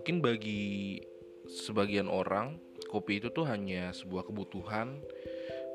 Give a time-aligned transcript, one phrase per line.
[0.00, 0.96] mungkin bagi
[1.44, 2.56] sebagian orang
[2.88, 4.96] kopi itu tuh hanya sebuah kebutuhan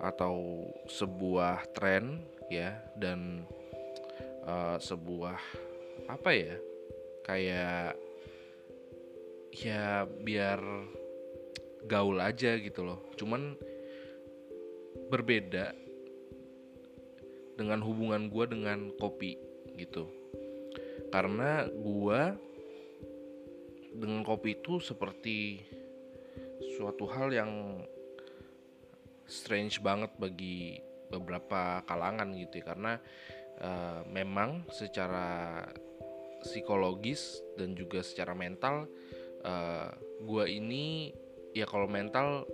[0.02, 3.46] atau sebuah tren ya dan
[4.50, 5.38] uh, sebuah
[6.10, 6.58] apa ya
[7.22, 7.94] kayak
[9.54, 10.58] ya biar
[11.86, 13.06] gaul aja gitu loh.
[13.22, 13.54] Cuman
[15.14, 15.70] berbeda
[17.62, 19.38] dengan hubungan gue dengan kopi
[19.78, 20.10] gitu.
[21.14, 22.55] Karena gue
[23.96, 25.64] dengan kopi itu seperti
[26.76, 27.52] suatu hal yang
[29.26, 32.66] strange banget bagi beberapa kalangan gitu ya.
[32.76, 32.94] Karena
[33.64, 35.64] uh, memang secara
[36.44, 38.86] psikologis dan juga secara mental
[39.42, 39.90] uh, eh,
[40.22, 41.10] gue ini
[41.58, 42.46] ya kalau mental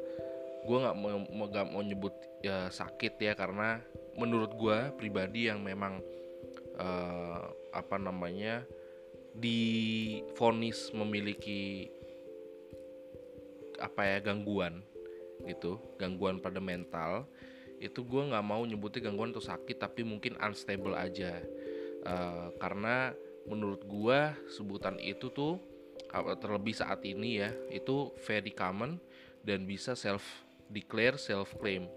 [0.63, 2.13] gue nggak mau gak mau nyebut
[2.45, 3.33] ya sakit ya.
[3.33, 3.81] Karena
[4.15, 5.99] menurut gue pribadi yang memang
[6.77, 8.63] uh, apa namanya
[9.35, 11.87] difonis memiliki
[13.81, 14.83] apa ya gangguan
[15.47, 17.25] gitu gangguan pada mental
[17.81, 21.41] itu gue nggak mau nyebutnya gangguan atau sakit tapi mungkin unstable aja.
[22.05, 23.17] Uh, karena
[23.49, 24.19] menurut gue
[24.53, 25.57] sebutan itu tuh
[26.37, 29.01] terlebih saat ini ya itu very common
[29.41, 30.21] dan bisa self
[30.69, 31.89] declare self claim.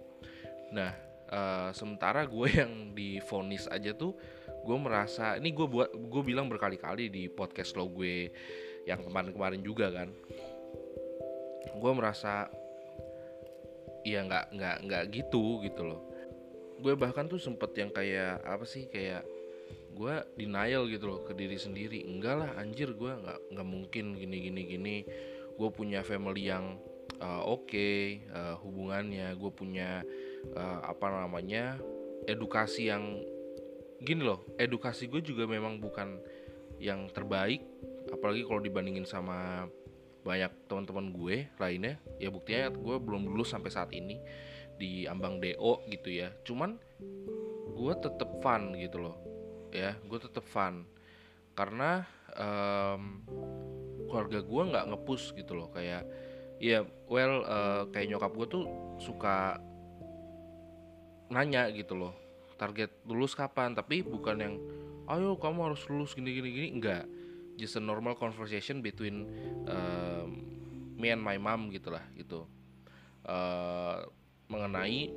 [0.72, 0.96] Nah
[1.28, 4.16] uh, sementara gue yang difonis aja tuh
[4.64, 8.32] gue merasa ini gue buat gue bilang berkali-kali di podcast lo gue
[8.88, 10.08] yang kemarin-kemarin juga kan.
[11.76, 12.48] Gue merasa
[14.04, 16.00] ya nggak nggak nggak gitu gitu loh.
[16.80, 19.24] Gue bahkan tuh sempet yang kayak apa sih kayak
[19.94, 22.04] gue denial gitu loh ke diri sendiri.
[22.08, 24.96] Enggak lah anjir gue nggak nggak mungkin gini gini gini.
[25.54, 26.80] Gue punya family yang
[27.20, 29.32] uh, oke okay, uh, hubungannya.
[29.36, 30.04] Gue punya
[30.56, 31.80] uh, apa namanya
[32.28, 33.20] edukasi yang
[34.04, 36.20] gini loh edukasi gue juga memang bukan
[36.78, 37.64] yang terbaik
[38.12, 39.66] apalagi kalau dibandingin sama
[40.24, 42.00] banyak teman-teman gue lainnya.
[42.16, 44.18] Ya buktinya gue belum lulus sampai saat ini
[44.80, 46.32] di ambang do gitu ya.
[46.42, 46.80] Cuman
[47.74, 49.16] gue tetep fun gitu loh
[49.70, 50.88] ya gue tetep fun.
[51.54, 52.02] Karena
[52.34, 53.22] um,
[54.08, 56.08] keluarga gue nggak ngepus gitu loh kayak
[56.62, 58.64] ya well uh, kayak nyokap gue tuh
[59.02, 59.58] suka
[61.34, 62.14] nanya gitu loh
[62.56, 64.54] target lulus kapan tapi bukan yang
[65.10, 66.68] ayo kamu harus lulus gini gini gini.
[66.80, 67.04] Enggak.
[67.54, 69.30] Just a normal conversation between
[69.70, 70.42] um,
[70.98, 72.48] me and my mom gitulah gitu.
[73.24, 74.04] Uh,
[74.50, 75.08] mengenai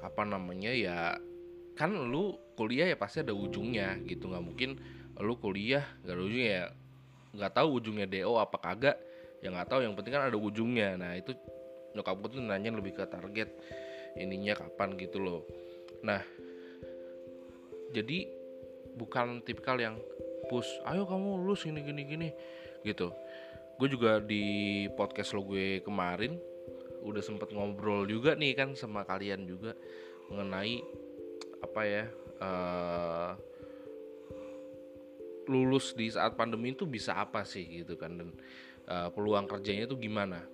[0.00, 0.98] apa namanya ya
[1.76, 4.30] kan lu kuliah ya pasti ada ujungnya gitu.
[4.30, 4.70] Nggak mungkin
[5.20, 6.66] lu kuliah gak ada ujungnya ya.
[7.30, 8.96] Nggak tahu ujungnya do apa kagak.
[9.40, 10.96] Ya nggak tahu yang penting kan ada ujungnya.
[10.96, 11.36] Nah itu
[11.94, 13.50] nyokap gue tuh nanya lebih ke target
[14.18, 15.42] ininya kapan gitu loh
[16.06, 16.22] Nah,
[17.92, 18.28] jadi
[18.96, 19.96] bukan tipikal yang
[20.48, 22.28] push, ayo kamu lulus gini gini gini
[22.82, 23.12] gitu.
[23.80, 26.36] Gue juga di podcast lo gue kemarin
[27.00, 29.72] udah sempet ngobrol juga nih kan sama kalian juga
[30.28, 30.84] mengenai
[31.64, 32.04] apa ya
[32.40, 33.32] uh,
[35.48, 38.30] lulus di saat pandemi itu bisa apa sih gitu kan dan
[38.86, 40.44] uh, peluang kerjanya itu gimana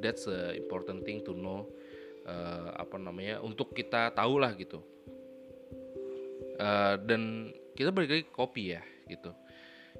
[0.00, 1.66] that's a important thing to know
[2.26, 4.82] uh, apa namanya untuk kita tahu lah gitu.
[6.56, 9.30] Uh, dan kita balik lagi kopi ya gitu.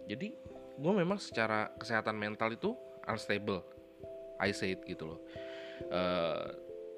[0.06, 0.34] Jadi
[0.76, 2.76] gue memang secara kesehatan mental itu
[3.08, 3.64] unstable
[4.36, 5.20] I say it gitu loh.
[5.88, 6.52] Uh,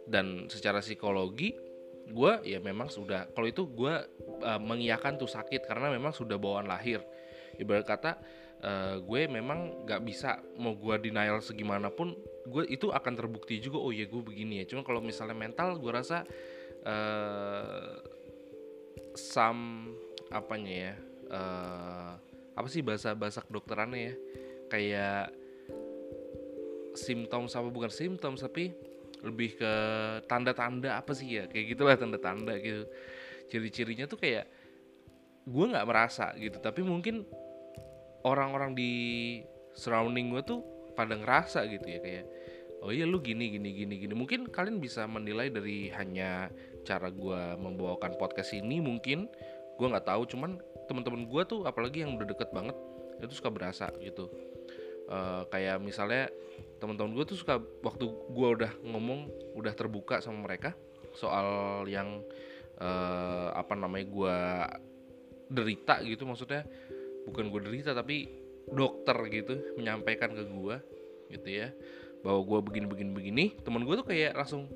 [0.08, 1.54] dan secara psikologi
[2.08, 3.94] gue ya memang sudah kalau itu gue
[4.40, 7.04] uh, mengiyakan tuh sakit karena memang sudah bawaan lahir.
[7.58, 8.12] Ibarat kata
[8.62, 12.14] uh, gue memang nggak bisa mau gue denial segimanapun
[12.48, 14.64] gue itu akan terbukti juga oh ya gue begini ya.
[14.66, 16.24] Cuma kalau misalnya mental gue rasa
[16.86, 18.00] uh,
[19.14, 19.90] sam
[20.28, 20.94] apanya ya
[21.32, 22.12] uh,
[22.58, 24.14] apa sih bahasa bahasa kedokterannya ya?
[24.68, 25.24] Kayak
[26.98, 28.74] simptom sama bukan simptom tapi
[29.22, 29.72] lebih ke
[30.26, 31.44] tanda-tanda apa sih ya?
[31.46, 32.88] Kayak gitulah tanda-tanda gitu.
[33.48, 34.48] Ciri-cirinya tuh kayak
[35.48, 36.58] gue nggak merasa gitu.
[36.58, 37.24] Tapi mungkin
[38.26, 38.92] orang-orang di
[39.78, 40.60] surrounding gue tuh
[40.98, 42.26] pada ngerasa gitu ya kayak
[42.82, 44.14] oh iya lu gini gini gini gini.
[44.14, 46.50] Mungkin kalian bisa menilai dari hanya
[46.86, 49.26] cara gue membawakan podcast ini mungkin
[49.78, 50.26] gue nggak tahu.
[50.30, 52.74] Cuman teman-teman gue tuh apalagi yang udah deket banget
[53.18, 54.30] itu suka berasa gitu.
[55.08, 56.28] Uh, kayak misalnya
[56.78, 60.76] teman-teman gue tuh suka waktu gue udah ngomong udah terbuka sama mereka
[61.16, 62.20] soal yang
[62.76, 64.36] uh, apa namanya gue
[65.48, 66.68] derita gitu maksudnya
[67.28, 68.28] bukan gue derita tapi
[68.68, 70.76] dokter gitu menyampaikan ke gue
[71.32, 71.68] gitu ya
[72.20, 73.44] bahwa gue begini begini begini.
[73.62, 74.66] Teman gue tuh kayak langsung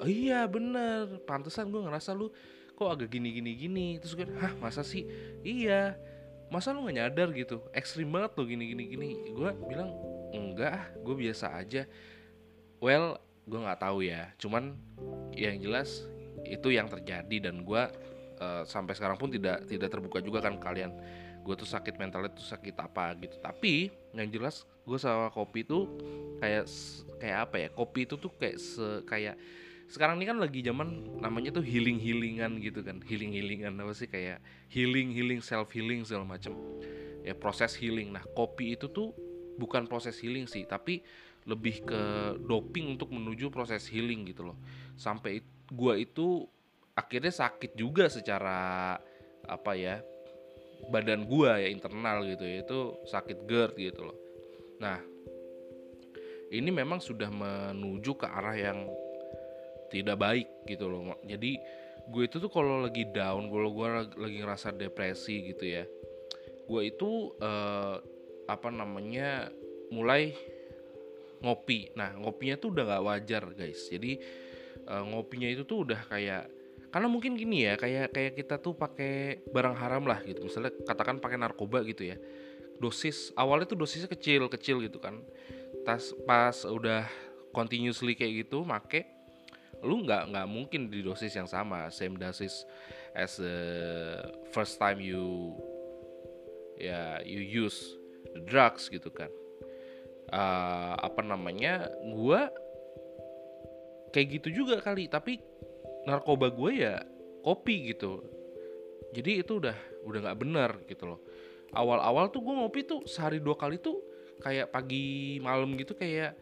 [0.00, 2.28] oh iya bener pantesan gue ngerasa lu
[2.76, 3.86] kok agak gini gini gini.
[3.98, 5.06] Terus gue hah masa sih?
[5.40, 5.96] Iya.
[6.50, 7.62] Masa lu nggak nyadar gitu?
[7.70, 9.08] Ekstrim banget lo gini gini gini.
[9.32, 9.94] Gue bilang
[10.34, 11.86] enggak gue biasa aja.
[12.82, 13.20] Well
[13.50, 14.78] gue nggak tahu ya cuman
[15.34, 16.06] yang jelas
[16.46, 17.82] itu yang terjadi dan gue
[18.38, 20.94] uh, sampai sekarang pun tidak tidak terbuka juga kan kalian
[21.40, 23.36] gue tuh sakit mentalnya tuh sakit apa gitu.
[23.40, 25.86] Tapi yang jelas gue sama kopi tuh
[26.40, 26.66] kayak
[27.20, 29.36] kayak apa ya kopi itu tuh kayak se kayak
[29.90, 33.02] sekarang ini kan lagi zaman namanya tuh healing healingan gitu kan.
[33.02, 34.38] Healing healingan apa sih kayak
[34.70, 36.54] healing healing self healing segala macam
[37.26, 38.14] ya proses healing.
[38.14, 39.12] Nah kopi itu tuh
[39.60, 41.02] bukan proses healing sih tapi
[41.48, 42.00] lebih ke
[42.44, 44.58] doping untuk menuju proses healing gitu loh.
[44.94, 45.40] Sampai
[45.72, 46.44] gua itu
[46.94, 48.98] akhirnya sakit juga secara
[49.48, 50.04] apa ya
[50.88, 54.18] badan gua ya internal gitu ya itu sakit GERD gitu loh
[54.80, 54.96] nah
[56.50, 58.88] ini memang sudah menuju ke arah yang
[59.92, 61.60] tidak baik gitu loh jadi
[62.10, 63.86] gue itu tuh kalau lagi down kalau gue
[64.18, 65.84] lagi ngerasa depresi gitu ya
[66.70, 67.98] gue itu uh,
[68.50, 69.50] apa namanya
[69.90, 70.34] mulai
[71.42, 71.90] ngopi.
[71.98, 73.90] Nah ngopinya tuh udah gak wajar guys.
[73.90, 74.20] Jadi
[74.86, 76.46] uh, ngopinya itu tuh udah kayak
[76.90, 80.42] karena mungkin gini ya kayak kayak kita tuh pakai barang haram lah gitu.
[80.42, 82.18] Misalnya katakan pakai narkoba gitu ya.
[82.82, 85.22] Dosis awalnya tuh dosisnya kecil kecil gitu kan.
[85.86, 87.06] Tas pas udah
[87.54, 89.06] continuously kayak gitu make
[89.80, 92.68] lu nggak nggak mungkin di dosis yang sama same dosis
[93.16, 93.56] as the
[94.52, 95.56] first time you
[96.76, 97.96] ya yeah, you use
[98.36, 99.32] the drugs gitu kan
[100.32, 102.40] uh, apa namanya gue
[104.12, 105.40] kayak gitu juga kali tapi
[106.10, 106.98] narkoba gue ya
[107.46, 108.20] kopi gitu.
[109.14, 109.76] Jadi itu udah
[110.06, 111.20] udah nggak benar gitu loh.
[111.70, 114.02] Awal-awal tuh gue ngopi tuh sehari dua kali tuh
[114.42, 116.34] kayak pagi malam gitu kayak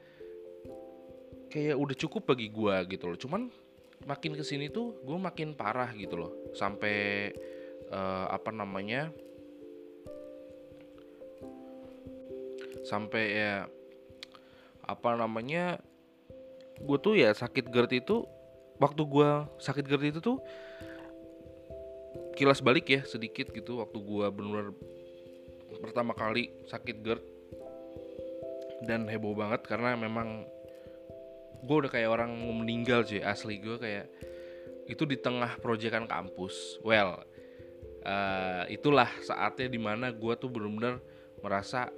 [1.53, 3.19] kayak udah cukup bagi gue gitu loh.
[3.21, 3.53] Cuman
[4.09, 6.33] makin ke sini tuh gue makin parah gitu loh.
[6.57, 7.29] Sampai
[7.93, 9.13] uh, apa namanya
[12.89, 13.69] sampai ya
[14.89, 15.77] apa namanya
[16.81, 18.25] gue tuh ya sakit GERD itu
[18.79, 20.39] waktu gue sakit GERD itu tuh
[22.39, 24.71] kilas balik ya sedikit gitu waktu gue benar
[25.83, 27.23] pertama kali sakit GERD
[28.87, 30.47] dan heboh banget karena memang
[31.63, 34.07] gue udah kayak orang mau meninggal cuy asli gue kayak
[34.89, 36.81] itu di tengah proyekan kampus.
[36.81, 37.21] Well
[38.07, 41.03] uh, itulah saatnya di mana gue tuh benar-benar
[41.45, 41.93] merasa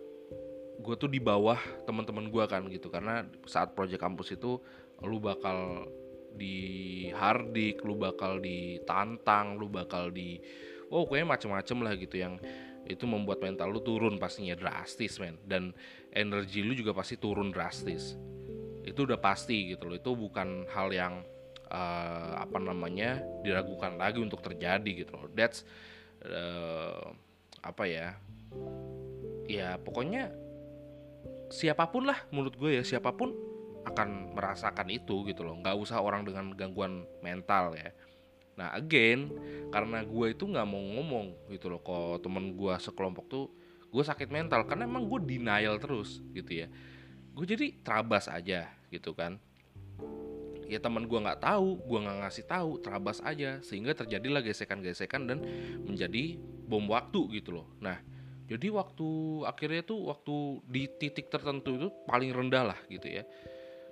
[0.81, 2.89] gue tuh di bawah teman-teman gue kan gitu.
[2.89, 4.59] Karena saat proyek kampus itu
[5.05, 5.87] lu bakal
[6.35, 6.59] di
[7.11, 10.41] hardik, lu bakal ditantang, lu bakal di
[10.91, 12.35] oh kayaknya macem-macem lah gitu yang
[12.89, 15.39] itu membuat mental lu turun pastinya drastis men.
[15.47, 15.71] Dan
[16.11, 18.19] energi lu juga pasti turun drastis.
[18.83, 19.97] Itu udah pasti gitu loh.
[19.99, 21.23] Itu bukan hal yang
[21.71, 25.29] uh, apa namanya diragukan lagi untuk terjadi gitu loh.
[25.31, 25.63] That's
[26.27, 27.15] uh,
[27.61, 28.17] apa ya
[29.47, 30.33] ya pokoknya
[31.51, 33.35] siapa pun lah menurut gue ya siapa pun
[33.87, 35.57] akan merasakan itu gitu loh.
[35.61, 37.91] Nggak usah orang dengan gangguan mental ya.
[38.61, 39.33] Nah again
[39.73, 43.47] karena gue itu nggak mau ngomong gitu loh kok temen gue sekelompok tuh
[43.91, 46.69] gue sakit mental karena emang gue denial terus gitu ya.
[47.33, 49.41] Gue jadi terabas aja gitu kan.
[50.71, 55.39] Ya teman gue nggak tahu gue nggak ngasih tahu terabas aja sehingga terjadilah gesekan-gesekan dan
[55.83, 56.39] menjadi
[56.69, 57.67] bom waktu gitu loh.
[57.83, 57.99] Nah
[58.51, 59.09] jadi waktu
[59.47, 60.35] akhirnya tuh waktu
[60.67, 63.23] di titik tertentu itu paling rendah lah gitu ya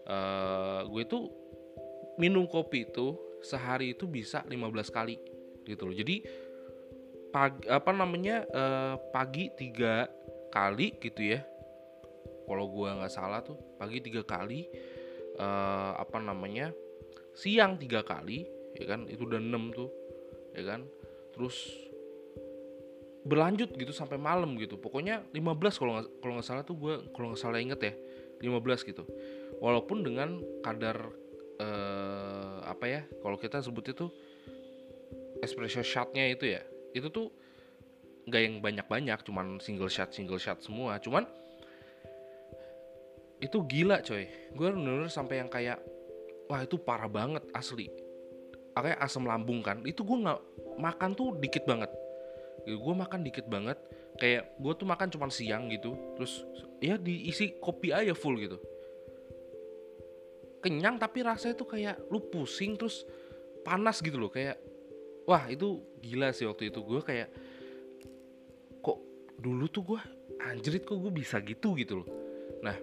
[0.09, 1.29] uh, gue tuh
[2.19, 4.59] minum kopi itu sehari itu bisa 15
[4.91, 5.17] kali
[5.63, 5.95] gitu loh.
[5.95, 6.25] Jadi
[7.29, 10.09] pagi apa namanya uh, pagi tiga
[10.51, 11.41] kali gitu ya.
[12.49, 14.65] Kalau gue nggak salah tuh pagi tiga kali
[15.37, 16.73] uh, apa namanya
[17.37, 19.07] siang tiga kali ya kan?
[19.07, 19.93] Itu udah enam tuh
[20.57, 20.89] ya kan?
[21.37, 21.57] Terus
[23.29, 24.81] berlanjut gitu sampai malam gitu.
[24.81, 27.95] Pokoknya 15 kalau nggak kalau nggak salah tuh gue kalau nggak salah inget ya
[28.41, 29.05] 15 gitu.
[29.59, 31.11] Walaupun dengan kadar
[31.59, 34.07] uh, apa ya kalau kita sebut itu
[35.43, 36.63] espresso shotnya itu ya
[36.95, 37.31] itu tuh
[38.29, 41.01] nggak yang banyak-banyak cuman single shot single shot semua.
[41.01, 41.27] Cuman
[43.39, 44.27] itu gila coy.
[44.55, 45.79] Gue bener-bener sampai yang kayak
[46.51, 47.91] wah itu parah banget asli.
[48.79, 50.41] Kayak asam lambung kan itu gue nggak
[50.79, 51.91] makan tuh dikit banget.
[52.67, 52.79] Gitu.
[52.79, 53.79] gue makan dikit banget
[54.19, 56.43] kayak gue tuh makan cuma siang gitu terus
[56.83, 58.59] ya diisi kopi aja full gitu.
[60.59, 63.07] Kenyang tapi rasanya tuh kayak lu pusing terus
[63.63, 64.59] panas gitu loh kayak
[65.23, 66.83] wah itu gila sih waktu itu.
[66.83, 67.31] Gue kayak
[68.83, 68.99] kok
[69.39, 70.01] dulu tuh gue
[70.43, 72.09] anjrit kok gue bisa gitu gitu loh.
[72.67, 72.75] Nah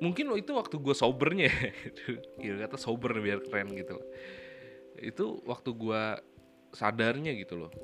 [0.00, 2.56] mungkin lo itu waktu gue sobernya ya.
[2.62, 4.06] Kata sober biar keren gitu loh.
[5.02, 6.02] Itu waktu gue
[6.70, 7.74] sadarnya gitu loh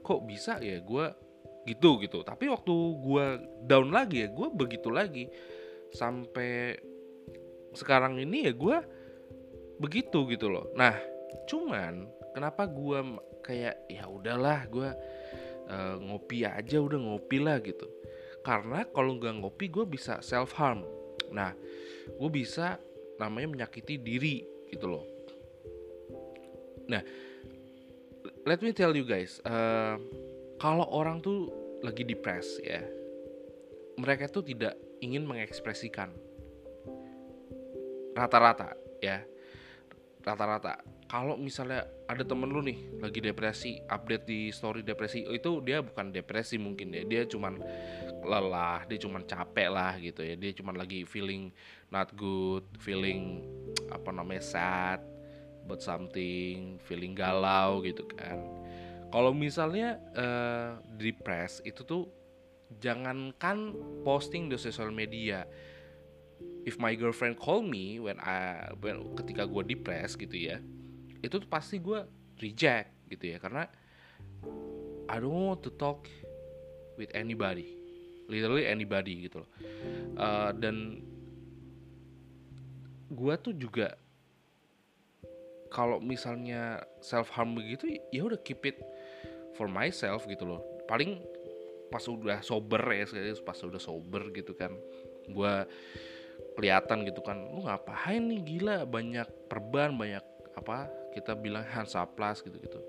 [0.00, 1.06] kok bisa ya gue
[1.68, 2.24] gitu gitu.
[2.24, 3.26] Tapi waktu gue
[3.68, 5.28] down lagi ya gue begitu lagi.
[5.90, 6.78] Sampai
[7.76, 8.76] sekarang ini ya gue
[9.78, 10.72] begitu gitu loh.
[10.74, 10.96] Nah
[11.46, 12.98] cuman kenapa gue
[13.44, 14.88] kayak ya udahlah gue
[15.70, 17.86] uh, ngopi aja udah ngopi lah gitu.
[18.40, 20.82] Karena kalau nggak ngopi gue bisa self harm
[21.30, 21.54] nah
[22.10, 22.74] gue bisa
[23.22, 25.04] namanya menyakiti diri gitu loh.
[26.90, 27.02] Nah
[28.46, 30.00] let me tell you guys uh,
[30.60, 31.48] kalau orang tuh
[31.80, 32.84] lagi depres ya
[34.00, 36.08] mereka tuh tidak ingin mengekspresikan.
[38.16, 38.72] Rata-rata
[39.04, 39.20] ya.
[40.24, 40.80] Rata-rata.
[41.10, 45.82] Kalau misalnya ada temen lu nih lagi depresi update di story depresi oh, itu dia
[45.82, 47.02] bukan depresi mungkin ya.
[47.02, 47.58] Dia cuman
[48.22, 50.38] lelah dia cuman capek lah gitu ya.
[50.38, 51.50] Dia cuman lagi feeling
[51.90, 53.42] not good feeling
[53.90, 55.00] apa namanya sad
[55.70, 58.42] about something feeling galau gitu kan.
[59.14, 62.10] Kalau misalnya uh, depressed itu tuh
[62.82, 65.46] jangankan posting di sosial media.
[66.66, 70.58] If my girlfriend call me when I when ketika gue depressed gitu ya
[71.20, 72.02] itu tuh pasti gue
[72.42, 73.38] reject gitu ya.
[73.38, 73.70] Karena
[75.06, 76.10] I don't want to talk
[76.98, 77.78] with anybody.
[78.30, 79.50] Literally anybody gitu loh.
[80.14, 81.02] Uh, dan
[83.10, 83.98] gue tuh juga
[85.70, 88.76] kalau misalnya self harm begitu ya udah keep it
[89.54, 90.60] for myself gitu loh.
[90.90, 91.22] Paling
[91.90, 93.06] pas udah sober ya
[93.42, 94.74] pas udah sober gitu kan
[95.26, 95.54] gue
[96.58, 98.42] kelihatan gitu kan lu ngapain nih?
[98.42, 100.22] Gila banyak perban banyak
[100.58, 102.80] apa kita bilang Hansaplas gitu gitu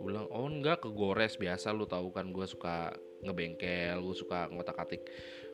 [0.00, 4.80] gue bilang oh enggak kegores biasa lu tahu kan gue suka ngebengkel gue suka ngotak
[4.80, 5.04] atik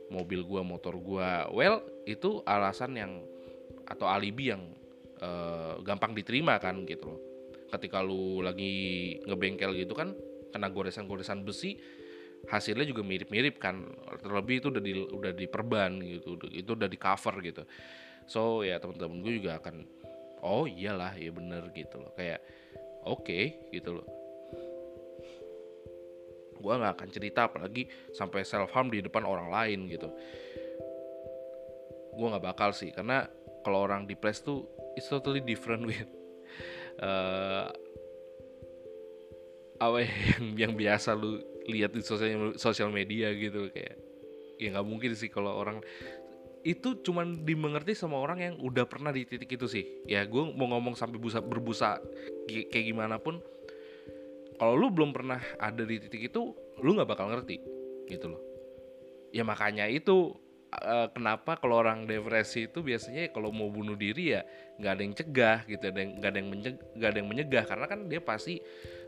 [0.07, 3.13] mobil gue motor gue well itu alasan yang
[3.91, 4.63] atau alibi yang
[5.21, 7.21] uh, gampang diterima kan gitu loh.
[7.67, 10.15] Ketika lu lagi ngebengkel gitu kan
[10.55, 11.77] kena goresan-goresan besi
[12.47, 13.87] hasilnya juga mirip-mirip kan.
[14.23, 17.63] Terlebih itu udah di udah diperban gitu itu udah di cover gitu.
[18.27, 19.87] So ya teman-teman gue juga akan
[20.43, 22.13] oh iyalah ya bener gitu loh.
[22.15, 22.43] Kayak
[23.07, 23.45] oke okay,
[23.75, 24.07] gitu loh.
[26.57, 30.09] Gue nggak akan cerita apalagi sampai self harm di depan orang lain gitu.
[32.17, 33.29] Gue nggak bakal sih karena
[33.61, 34.65] kalau orang depressed tuh
[34.97, 36.09] it's totally different with
[37.05, 37.69] uh,
[39.77, 41.39] apa ya, yang yang biasa lu
[41.69, 44.01] lihat di sosial sosial media gitu kayak
[44.57, 45.85] ya nggak mungkin sih kalau orang
[46.67, 49.87] itu cuman dimengerti sama orang yang udah pernah di titik itu sih.
[50.03, 52.03] Ya gue mau ngomong sampai busa berbusa
[52.51, 53.39] kayak gimana pun
[54.59, 57.63] kalau lu belum pernah ada di titik itu lu nggak bakal ngerti
[58.11, 58.43] gitu loh.
[59.31, 60.35] Ya makanya itu
[60.83, 64.43] uh, kenapa kalau orang depresi itu biasanya kalau mau bunuh diri ya
[64.77, 66.51] nggak ada yang cegah gitu nggak ada yang
[66.99, 67.65] ada yang menyegah.
[67.65, 68.61] Karena kan dia pasti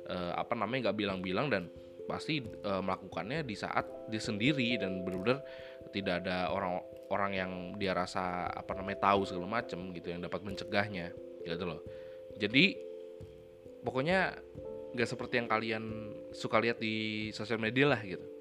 [0.09, 1.69] uh, apa namanya nggak bilang-bilang dan
[2.09, 5.45] pasti uh, melakukannya di saat dia sendiri dan benar-benar
[5.93, 6.81] tidak ada orang
[7.13, 11.13] orang yang dia rasa apa namanya tahu segala macem gitu yang dapat mencegahnya
[11.45, 11.81] gitu loh.
[12.41, 12.77] Jadi
[13.85, 14.37] pokoknya
[14.97, 15.85] nggak seperti yang kalian
[16.33, 18.38] suka lihat di sosial media lah gitu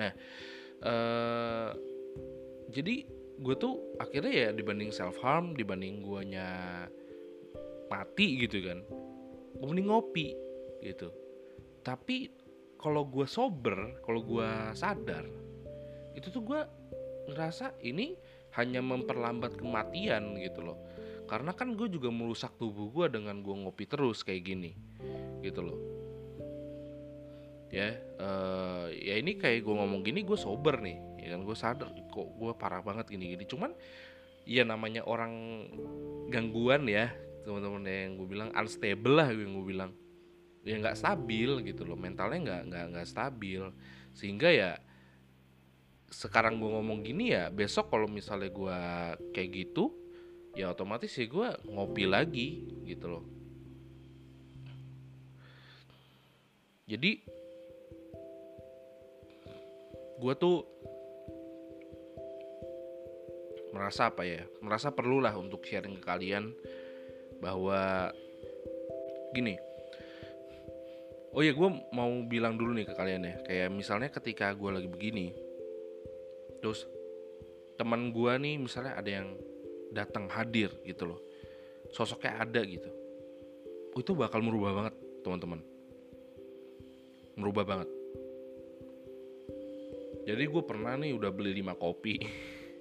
[0.00, 0.12] nah
[0.88, 1.70] uh,
[2.72, 3.04] jadi
[3.40, 6.88] gue tuh akhirnya ya dibanding self harm dibanding guanya
[7.92, 8.80] mati gitu kan
[9.60, 10.32] gue mending ngopi
[10.80, 11.12] gitu.
[11.84, 12.32] Tapi
[12.80, 15.24] kalau gue sober kalau gue sadar
[16.16, 16.60] itu tuh gue
[17.28, 18.16] ngerasa ini
[18.56, 20.78] hanya memperlambat kematian gitu loh.
[21.28, 24.72] Karena kan gue juga merusak tubuh gue dengan gue ngopi terus kayak gini
[25.40, 25.89] gitu loh
[27.70, 31.40] ya uh, ya ini kayak gue ngomong gini gue sober nih ya kan?
[31.46, 33.70] Gue sadar kok gue parah banget gini gini cuman
[34.42, 35.64] ya namanya orang
[36.28, 37.14] gangguan ya
[37.46, 39.90] teman-teman yang gue bilang unstable lah yang gue bilang.
[40.60, 43.64] Ya nggak stabil gitu loh mentalnya nggak nggak nggak stabil.
[44.12, 44.70] Sehingga ya
[46.10, 48.78] sekarang gue ngomong gini ya besok kalau misalnya gue
[49.30, 49.94] kayak gitu
[50.58, 52.48] ya otomatis ya gue ngopi lagi
[52.82, 53.24] gitu loh.
[56.90, 57.22] Jadi
[60.20, 60.56] gue tuh
[63.72, 66.52] merasa apa ya merasa perlulah untuk sharing ke kalian
[67.40, 68.12] bahwa
[69.32, 69.56] gini
[71.32, 74.88] oh ya gue mau bilang dulu nih ke kalian ya kayak misalnya ketika gue lagi
[74.90, 75.32] begini
[76.60, 76.84] terus
[77.80, 79.32] teman gue nih misalnya ada yang
[79.96, 81.20] datang hadir gitu loh
[81.90, 83.00] sosoknya ada gitu
[83.98, 84.94] itu bakal merubah banget
[85.26, 85.60] teman-teman.
[87.34, 87.88] Merubah banget
[90.24, 92.14] jadi gue pernah nih udah beli 5 kopi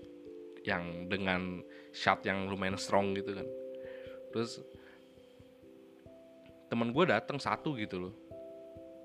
[0.69, 1.63] yang dengan
[1.96, 3.48] shot yang lumayan strong gitu kan.
[4.36, 4.62] Terus
[6.69, 8.13] teman gue datang satu gitu loh.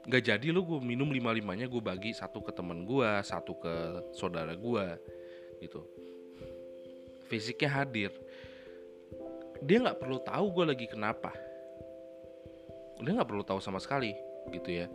[0.05, 3.75] Nggak jadi lo gue minum lima limanya gue bagi satu ke teman gue satu ke
[4.13, 4.85] saudara gue
[5.65, 5.81] gitu.
[7.31, 8.13] Fisiknya hadir.
[9.65, 11.33] Dia nggak perlu tahu gue lagi kenapa.
[13.01, 14.13] Dia nggak perlu tahu sama sekali
[14.53, 14.91] gitu ya.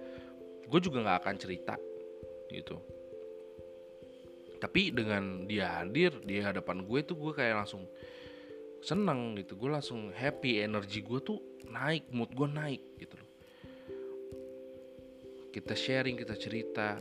[0.69, 1.73] Gue juga nggak akan cerita
[2.53, 2.98] gitu
[4.59, 7.87] tapi dengan dia hadir di hadapan gue tuh gue kayak langsung
[8.83, 9.55] seneng gitu.
[9.55, 13.29] Gue langsung happy energi gue tuh naik mood gue naik gitu loh.
[15.55, 16.99] Kita sharing kita cerita.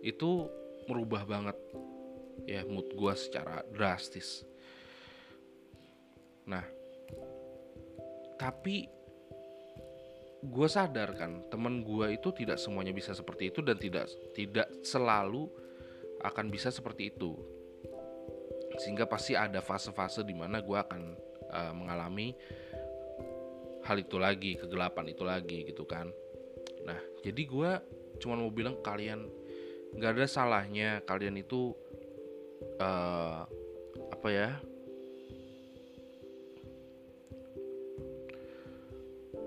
[0.00, 0.48] Itu
[0.88, 1.58] merubah banget
[2.48, 4.44] ya mood gue secara drastis.
[6.48, 6.64] Nah
[8.38, 8.97] tapi
[10.38, 14.06] gue sadar kan teman gue itu tidak semuanya bisa seperti itu dan tidak
[14.38, 15.50] tidak selalu
[16.22, 17.34] akan bisa seperti itu.
[18.78, 21.02] Sehingga pasti ada fase-fase di mana gue akan
[21.50, 22.34] uh, mengalami
[23.82, 26.10] hal itu lagi kegelapan itu lagi gitu kan.
[26.86, 27.70] Nah jadi gue
[28.22, 29.26] cuma mau bilang kalian
[29.94, 31.72] nggak ada salahnya kalian itu
[32.78, 33.42] uh,
[34.12, 34.60] apa ya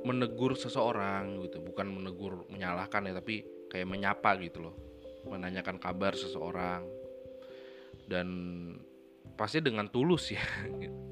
[0.03, 1.61] menegur seseorang gitu.
[1.61, 4.75] Bukan menegur menyalahkan ya tapi kayak menyapa gitu loh.
[5.29, 6.85] Menanyakan kabar seseorang.
[8.09, 8.27] Dan
[9.37, 10.43] pasti dengan tulus ya.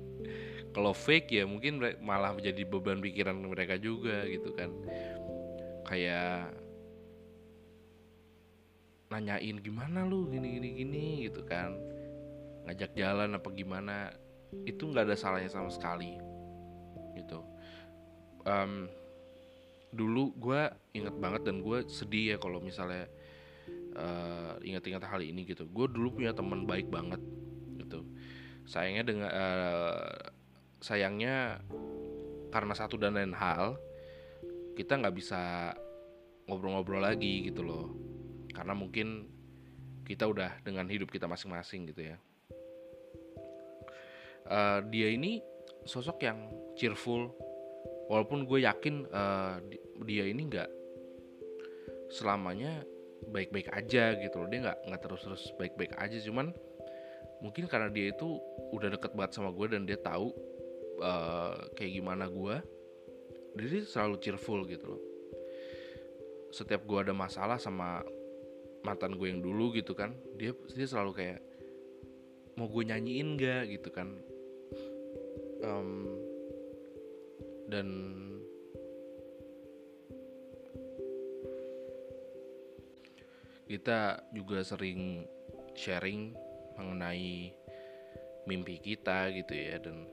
[0.76, 4.70] Kalau fake ya mungkin malah menjadi beban pikiran mereka juga gitu kan.
[5.90, 6.54] Kayak
[9.10, 10.30] nanyain gimana lu?
[10.30, 11.74] Gini gini gini gitu kan.
[12.70, 14.14] Ngajak jalan apa gimana.
[14.66, 16.18] Itu nggak ada salahnya sama sekali
[17.18, 17.42] gitu
[18.46, 18.88] um,
[19.90, 20.62] dulu gue
[20.94, 23.10] inget banget dan gue sedih ya kalau misalnya
[23.98, 25.66] uh, ingat-ingat hal ini gitu.
[25.70, 27.22] Gue dulu punya teman baik banget
[27.82, 28.06] gitu.
[28.70, 30.30] Sayangnya dengan uh,
[30.80, 31.60] sayangnya
[32.54, 33.78] karena satu dan lain hal
[34.78, 35.74] kita nggak bisa
[36.46, 37.88] ngobrol-ngobrol lagi gitu loh.
[38.54, 39.30] Karena mungkin
[40.06, 42.18] kita udah dengan hidup kita masing-masing gitu ya.
[44.50, 45.46] Uh, dia ini
[45.86, 47.30] sosok yang cheerful
[48.10, 49.62] walaupun gue yakin uh,
[50.04, 50.70] dia ini nggak
[52.10, 52.82] selamanya
[53.30, 54.50] baik-baik aja gitu loh.
[54.50, 56.18] Dia nggak nggak terus-terus baik-baik aja.
[56.26, 56.50] Cuman
[57.40, 58.42] mungkin karena dia itu
[58.74, 60.34] udah deket banget sama gue dan dia tahu
[61.00, 62.60] uh, kayak gimana gue
[63.56, 65.02] jadi selalu cheerful gitu loh.
[66.50, 68.02] Setiap gue ada masalah sama
[68.82, 71.40] mantan gue yang dulu gitu kan dia dia selalu kayak
[72.56, 74.20] mau gue nyanyiin gak gitu kan.
[75.60, 76.19] Um,
[77.70, 77.88] dan
[83.70, 85.30] kita juga sering
[85.78, 86.34] sharing
[86.74, 87.54] mengenai
[88.50, 90.10] mimpi kita gitu ya dan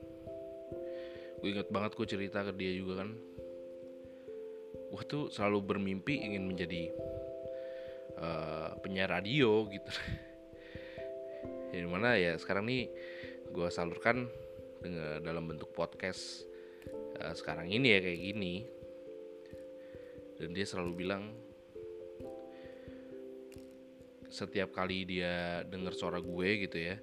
[1.41, 3.09] gue inget banget gue cerita ke dia juga kan.
[4.93, 6.93] Gue tuh selalu bermimpi ingin menjadi
[8.21, 9.91] uh, penyiar radio gitu.
[11.67, 12.87] Ya mana ya sekarang nih
[13.51, 14.31] gue salurkan
[14.79, 16.47] dengan dalam bentuk podcast
[17.21, 18.55] uh, sekarang ini ya kayak gini.
[20.37, 21.33] Dan dia selalu bilang
[24.27, 26.99] setiap kali dia dengar suara gue gitu ya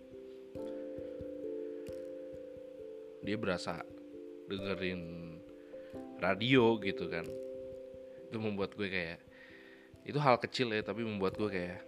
[3.24, 3.80] dia berasa
[4.46, 5.34] dengerin
[6.20, 7.24] radio gitu kan.
[8.28, 9.18] Itu membuat gue kayak
[10.04, 11.80] itu hal kecil ya tapi membuat gue kayak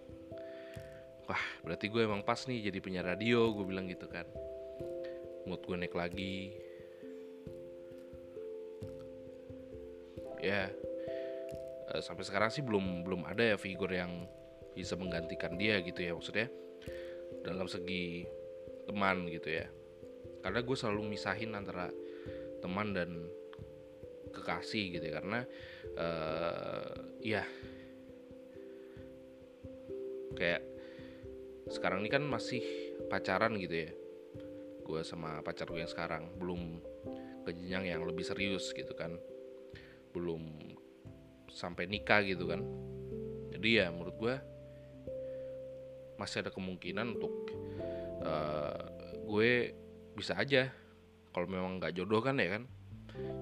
[1.29, 4.25] wah berarti gue emang pas nih jadi penyiar radio gue bilang gitu kan.
[5.45, 6.57] Mood gue naik lagi
[10.41, 10.69] ya
[11.93, 14.27] uh, sampai sekarang sih belum belum ada ya figur yang
[14.77, 16.47] bisa menggantikan dia gitu ya maksudnya
[17.41, 18.27] dalam segi
[18.87, 19.65] teman gitu ya.
[20.45, 21.91] Karena gue selalu misahin antara
[22.63, 23.27] teman dan
[24.31, 25.39] kekasih gitu ya karena
[25.97, 27.43] uh, ya
[30.37, 30.61] kayak
[31.67, 32.63] sekarang ini kan masih
[33.11, 33.91] pacaran gitu ya.
[34.87, 36.79] Gue sama pacar gue yang sekarang belum
[37.43, 39.15] ke jenjang yang lebih serius gitu kan
[40.17, 40.43] belum
[41.53, 42.65] sampai nikah gitu kan.
[43.53, 44.35] Jadi ya menurut gue
[46.17, 47.33] masih ada kemungkinan untuk
[48.25, 48.81] uh,
[49.29, 49.77] gue
[50.17, 50.73] bisa aja
[51.29, 52.63] kalau memang nggak jodoh kan ya kan.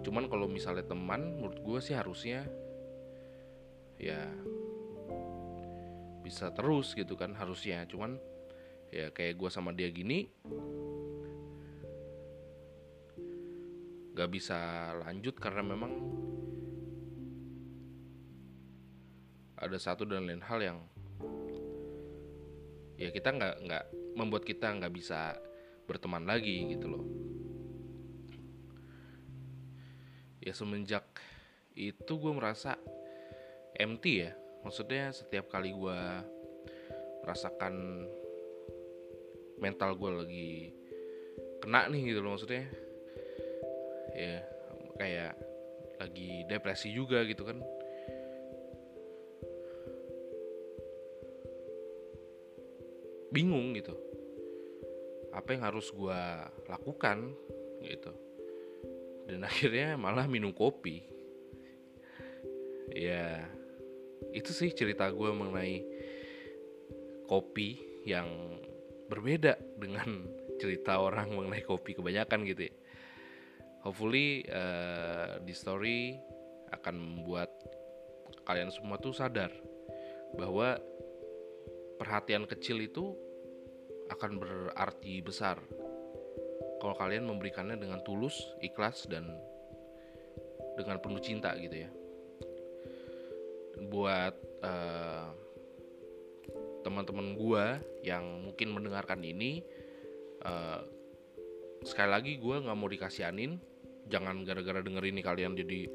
[0.03, 2.43] Cuman kalau misalnya teman menurut gue sih harusnya
[3.95, 4.27] ya
[6.19, 7.87] bisa terus gitu kan harusnya.
[7.87, 8.19] Cuman
[8.91, 10.27] ya kayak gue sama dia gini
[14.15, 15.91] gak bisa lanjut karena memang
[19.55, 20.79] ada satu dan lain hal yang
[22.95, 25.35] ya kita nggak nggak membuat kita nggak bisa
[25.85, 27.05] berteman lagi gitu loh.
[30.41, 31.05] Ya semenjak
[31.75, 32.77] itu gue merasa
[33.75, 34.31] empty ya.
[34.63, 35.99] Maksudnya setiap kali gue
[37.25, 38.05] merasakan
[39.61, 40.51] mental gue lagi
[41.61, 42.65] kena nih gitu loh maksudnya.
[44.15, 44.41] Ya
[44.95, 45.33] kayak
[45.99, 47.59] lagi depresi juga gitu kan
[53.35, 53.91] bingung gitu.
[55.35, 56.21] Apa yang harus gue
[56.71, 57.35] lakukan
[57.83, 58.15] gitu.
[59.27, 61.03] Dan akhirnya malah minum kopi.
[62.95, 63.43] Ya
[64.31, 65.83] itu sih cerita gue mengenai
[67.27, 67.75] kopi
[68.07, 68.27] yang
[69.11, 70.23] berbeda dengan
[70.61, 72.75] cerita orang mengenai kopi kebanyakan gitu ya.
[73.83, 76.17] Hopefully uh, di story
[76.73, 77.53] akan membuat
[78.47, 79.53] kalian semua tuh sadar
[80.33, 80.77] bahwa
[82.01, 83.13] perhatian kecil itu
[84.11, 85.57] akan berarti besar
[86.85, 89.25] kalau kalian memberikannya dengan tulus, ikhlas dan
[90.77, 91.89] dengan penuh cinta gitu ya.
[93.89, 95.33] Buat uh,
[96.85, 99.65] teman-teman gua yang mungkin mendengarkan ini,
[100.45, 100.85] uh,
[101.81, 103.57] sekali lagi gua nggak mau dikasihanin,
[104.05, 105.89] jangan gara-gara denger ini kalian jadi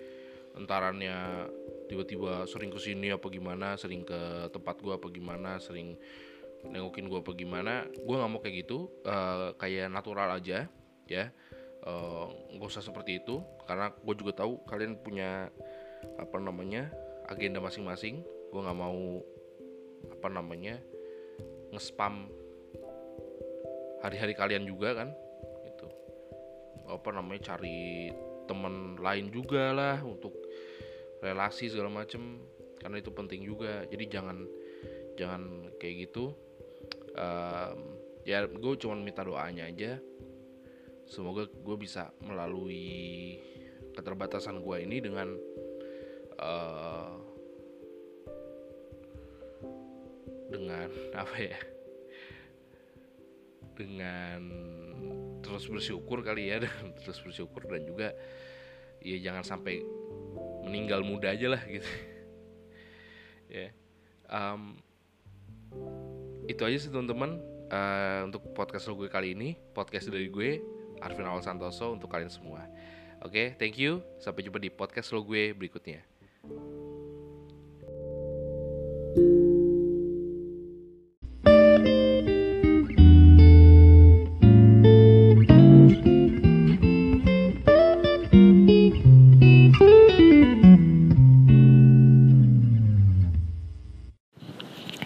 [0.58, 1.46] entarannya
[1.86, 5.94] tiba-tiba sering ke sini apa gimana, sering ke tempat gua apa gimana, sering
[6.68, 8.92] nengokin gue apa gimana gue nggak mau kayak gitu.
[9.04, 10.68] Uh, kayak natural aja
[11.08, 11.24] ya.
[11.80, 12.26] Eh,
[12.60, 15.48] nggak uh, usah seperti itu karena gue juga tahu kalian punya
[16.20, 16.92] apa namanya
[17.24, 18.20] agenda masing-masing.
[18.52, 19.24] Gue nggak mau
[20.12, 20.76] apa namanya
[21.72, 22.28] ngespam
[24.04, 25.08] hari-hari kalian juga kan
[25.64, 25.88] itu
[26.88, 28.12] apa namanya cari
[28.44, 30.36] teman lain juga lah untuk
[31.24, 32.44] relasi segala macem
[32.76, 33.88] karena itu penting juga.
[33.88, 34.36] Jadi jangan
[35.16, 36.36] jangan kayak gitu
[37.20, 37.78] um,
[38.24, 40.00] ya gue cuma minta doanya aja
[41.10, 43.36] semoga gue bisa melalui
[43.92, 45.28] keterbatasan gue ini dengan
[46.38, 47.18] uh,
[50.50, 51.58] dengan apa ya
[53.74, 54.40] dengan
[55.40, 58.08] terus bersyukur kali ya dan terus bersyukur dan juga
[59.00, 59.80] ya jangan sampai
[60.68, 61.90] meninggal muda aja lah gitu
[63.50, 63.70] ya yeah.
[64.28, 64.76] um,
[66.50, 67.38] itu aja sih teman-teman
[67.70, 70.58] uh, untuk podcast lo gue kali ini podcast dari gue
[70.98, 72.66] Arvin Awal Santoso untuk kalian semua.
[73.22, 74.02] Oke, okay, thank you.
[74.18, 76.02] Sampai jumpa di podcast lo gue berikutnya.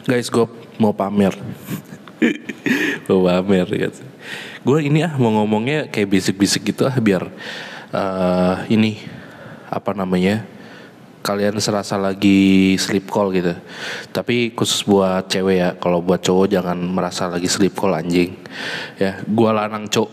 [0.05, 0.47] Guys, gue
[0.79, 1.35] mau pamer.
[3.09, 4.03] mau pamer gitu
[4.65, 7.29] gue ini ah mau ngomongnya kayak bisik-bisik gitu ah biar
[7.93, 8.97] uh, ini
[9.69, 10.49] apa namanya
[11.25, 13.57] kalian serasa lagi sleep call gitu.
[14.13, 18.37] Tapi khusus buat cewek ya, kalau buat cowok jangan merasa lagi sleep call anjing.
[19.01, 20.13] Ya, gua lanang cowok,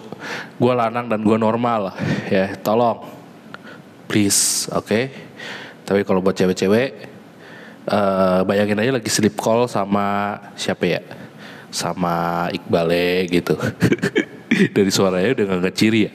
[0.56, 1.92] gua lanang dan gua normal
[2.32, 2.56] ya.
[2.64, 3.04] Tolong,
[4.08, 4.88] please, oke.
[4.88, 5.04] Okay?
[5.84, 7.11] Tapi kalau buat cewek-cewek,
[7.88, 11.02] uh, bayangin aja lagi sleep call sama siapa ya?
[11.72, 13.56] Sama Iqbale gitu.
[14.76, 16.12] dari suaranya udah gak ngeciri ya.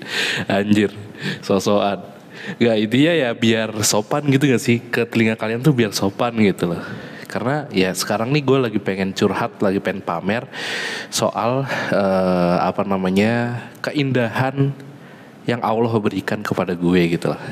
[0.61, 0.93] Anjir
[1.41, 2.17] sosokan
[2.63, 4.79] Gak intinya ya biar sopan gitu gak sih?
[4.79, 6.83] Ke telinga kalian tuh biar sopan gitu loh.
[7.27, 10.47] Karena ya sekarang nih gue lagi pengen curhat lagi pengen pamer
[11.11, 14.71] soal uh, apa namanya keindahan
[15.43, 17.43] yang Allah berikan kepada gue gitu loh.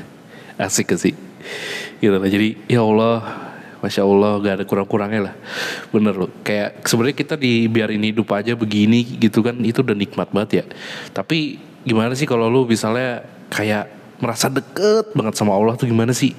[0.55, 1.14] Asik gak sih?
[1.98, 2.22] Gitu loh.
[2.22, 3.18] Jadi ya Allah
[3.85, 5.35] Masya Allah gak ada kurang-kurangnya lah.
[5.92, 10.51] Bener loh Kayak sebenarnya kita dibiarin hidup aja begini gitu kan Itu udah nikmat banget
[10.51, 10.64] ya.
[11.12, 16.33] Tapi gimana sih kalau lu misalnya Kayak merasa deket banget sama Allah tuh gimana sih?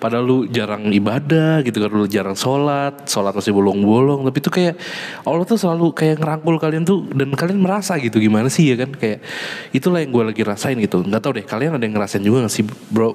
[0.00, 4.80] Padahal lu jarang ibadah gitu kan Lu jarang sholat Sholat masih bolong-bolong Tapi tuh kayak
[5.28, 8.96] Allah tuh selalu kayak ngerangkul kalian tuh Dan kalian merasa gitu gimana sih ya kan?
[8.96, 9.20] Kayak
[9.76, 11.04] itulah yang gue lagi rasain gitu.
[11.04, 13.12] Gak tau deh kalian ada yang ngerasain juga gak sih bro?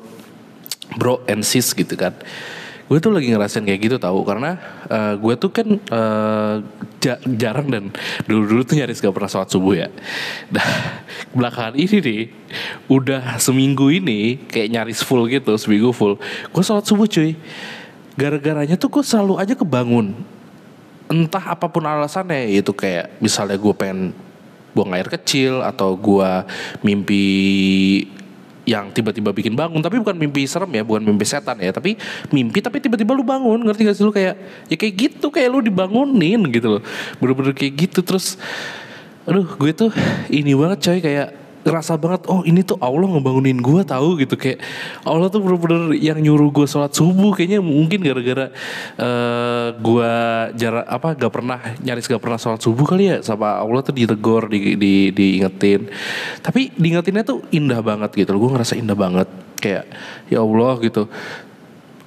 [1.02, 2.14] Bro and sis gitu kan
[2.86, 4.62] gue tuh lagi ngerasain kayak gitu tahu karena
[4.94, 6.62] uh, gue tuh kan uh,
[7.02, 7.84] ja jarang dan
[8.30, 9.90] dulu-dulu tuh nyaris gak pernah sholat subuh ya.
[10.54, 11.02] Nah
[11.34, 12.22] belakangan ini nih
[12.86, 16.22] udah seminggu ini kayak nyaris full gitu seminggu full.
[16.54, 17.34] Gue sholat subuh cuy.
[18.16, 20.14] Gara-garanya tuh gue selalu aja kebangun.
[21.10, 24.14] Entah apa pun alasannya itu kayak misalnya gue pengen
[24.78, 26.30] buang air kecil atau gue
[26.86, 27.26] mimpi
[28.66, 29.80] yang tiba-tiba bikin bangun.
[29.80, 31.72] Tapi bukan mimpi serem ya bukan mimpi setan ya.
[31.72, 31.96] Tapi
[32.34, 33.62] mimpi tapi tiba-tiba lu bangun.
[33.62, 34.36] Ngerti gak sih lu kayak
[34.68, 36.82] ya kayak gitu kayak lu dibangunin gitu loh.
[37.22, 38.02] Bener-bener kayak gitu.
[38.02, 38.36] Terus
[39.26, 39.90] aduh gue tuh
[40.30, 44.38] ini banget coy kayak ngerasa banget oh ini tuh Allah ngebangunin gue tahu gitu.
[44.38, 44.62] Kayak
[45.02, 47.34] Allah tuh bener-bener yang nyuruh gue sholat subuh.
[47.34, 48.54] Kayaknya mungkin gara-gara
[49.02, 50.14] uh, gue
[50.62, 53.18] jarak apa gak pernah nyaris gak pernah sholat subuh kali ya.
[53.26, 55.90] Sama Allah tuh ditegur di, di diingetin.
[56.46, 59.28] Tapi diingetinnya tuh indah banget gitu gue ngerasa indah banget.
[59.58, 59.90] Kayak
[60.30, 61.10] ya Allah gitu.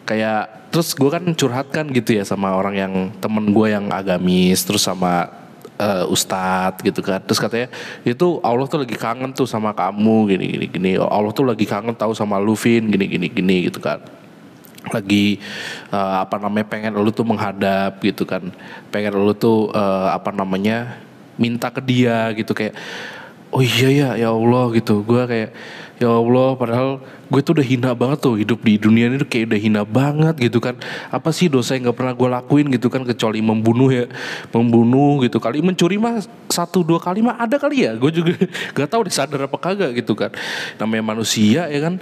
[0.06, 4.62] Kayak terus gue kan curhat kan gitu ya sama orang yang temen gue yang agamis
[4.68, 5.47] terus sama
[5.78, 7.22] uh, ustadz gitu kan.
[7.22, 7.68] Terus katanya
[8.02, 10.92] itu Allah tuh lagi kangen tuh sama kamu gini gini gini.
[10.98, 14.02] Allah tuh lagi kangen tahu sama Luvin gini gini gini gitu kan.
[14.90, 15.38] Lagi
[15.94, 18.50] uh, apa namanya pengen lu tuh menghadap gitu kan.
[18.90, 20.98] Pengen lu tuh uh, apa namanya
[21.38, 22.52] minta ke dia gitu.
[22.52, 22.74] Kayak
[23.54, 25.00] oh iya ya ya Allah gitu.
[25.06, 25.50] Gue kayak
[25.98, 29.50] ya Allah padahal gue tuh udah hina banget tuh hidup di dunia ini tuh kayak
[29.50, 30.78] udah hina banget gitu kan.
[31.10, 34.06] Apa sih dosa yang nggak pernah gue lakuin gitu kan kecuali membunuh ya
[34.54, 35.60] membunuh gitu kali.
[35.60, 37.98] Mencuri mah satu dua kali mah ada kali ya.
[37.98, 38.38] Gue juga
[38.78, 40.30] gak tahu disadar apa kagak gitu kan.
[40.78, 41.98] Namanya manusia ya kan.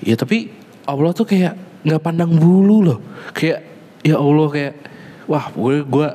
[0.00, 0.50] Ya tapi
[0.88, 1.54] Allah tuh kayak
[1.86, 2.98] nggak pandang bulu loh.
[3.36, 3.62] Kayak
[4.00, 4.74] ya Allah kayak
[5.28, 6.08] wah gue gue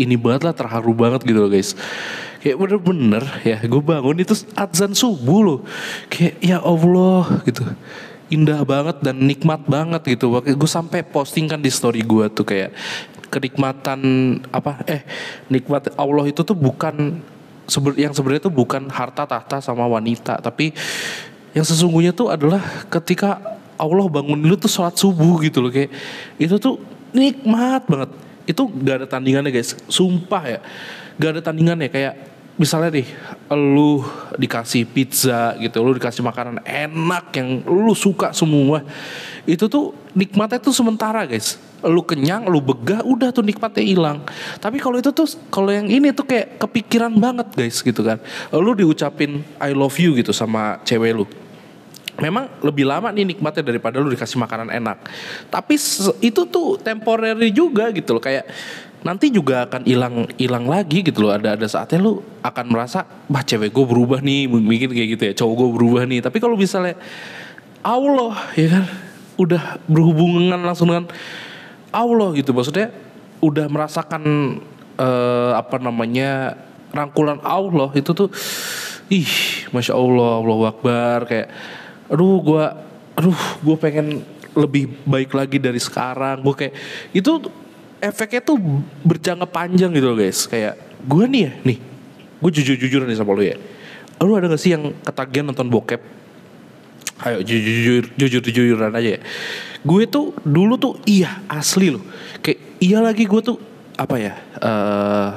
[0.00, 1.76] ini banget lah terharu banget gitu loh guys
[2.40, 5.60] kayak bener-bener ya gue bangun itu adzan subuh loh.
[6.08, 7.64] Kayak ya Allah gitu.
[8.30, 10.40] Indah banget dan nikmat banget gitu.
[10.40, 12.72] Gue sampai posting kan di story gue tuh kayak
[13.30, 14.00] kenikmatan
[14.50, 15.06] apa eh
[15.46, 17.22] nikmat Allah itu tuh bukan
[17.94, 20.74] yang sebenarnya tuh bukan harta tahta sama wanita tapi
[21.54, 22.58] yang sesungguhnya tuh adalah
[22.90, 23.38] ketika
[23.78, 25.90] Allah bangun lu tuh sholat subuh gitu loh kayak
[26.36, 26.78] itu tuh
[27.16, 28.10] nikmat banget.
[28.44, 29.78] Itu gak ada tandingannya guys.
[29.86, 30.60] Sumpah ya
[31.16, 31.88] gak ada tandingannya.
[31.88, 32.14] Kayak
[32.60, 33.08] misalnya nih
[33.56, 34.04] lu
[34.36, 38.84] dikasih pizza gitu, lu dikasih makanan enak yang lu suka semua.
[39.48, 41.56] Itu tuh nikmatnya tuh sementara, guys.
[41.80, 44.20] Lu kenyang, lu begah, udah tuh nikmatnya hilang.
[44.60, 48.20] Tapi kalau itu tuh kalau yang ini tuh kayak kepikiran banget, guys, gitu kan.
[48.52, 51.24] Lu diucapin I love you gitu sama cewek lu.
[52.20, 55.00] Memang lebih lama nih nikmatnya daripada lu dikasih makanan enak.
[55.48, 55.80] Tapi
[56.20, 58.44] itu tuh temporary juga gitu loh kayak
[59.00, 61.32] nanti juga akan hilang hilang lagi gitu loh.
[61.32, 65.32] Ada ada saatnya lu akan merasa bah cewek gue berubah nih mungkin kayak gitu ya
[65.36, 66.20] cowok gue berubah nih.
[66.20, 67.00] Tapi kalau misalnya
[67.80, 68.84] Allah ya kan
[69.40, 71.08] udah berhubungan langsung dengan
[71.90, 72.52] Allah gitu.
[72.52, 72.92] Maksudnya
[73.40, 74.22] udah merasakan
[75.00, 76.60] uh, apa namanya
[76.92, 78.28] rangkulan Allah itu tuh
[79.08, 79.30] ih
[79.72, 81.18] masya Allah Allah Akbar.
[81.24, 81.48] Kayak
[82.12, 82.64] aduh gue
[83.16, 84.06] aduh gue pengen
[84.52, 86.44] lebih baik lagi dari sekarang.
[86.44, 86.74] Gue kayak
[87.16, 87.59] itu
[88.00, 88.56] efeknya tuh
[89.04, 90.48] berjangka panjang gitu loh guys.
[90.48, 91.78] Kayak gue nih ya, nih.
[92.40, 93.56] Gue jujur-jujur nih sama lo ya.
[94.20, 96.00] Lu ada gak sih yang ketagihan nonton bokep?
[97.20, 99.20] Ayo jujur jujur jujuran aja ya.
[99.84, 102.04] Gue tuh dulu tuh iya asli loh.
[102.40, 103.56] Kayak iya lagi gue tuh
[104.00, 104.34] apa ya?
[104.56, 105.30] Uh,